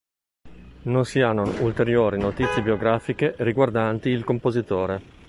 Non 0.85 1.05
si 1.05 1.21
hanno 1.21 1.43
ulteriori 1.61 2.17
notizie 2.17 2.63
biografiche 2.63 3.35
riguardanti 3.37 4.09
il 4.09 4.23
compositore. 4.23 5.01